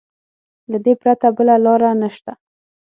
[0.71, 2.31] له دې پرته بله لاره نشته.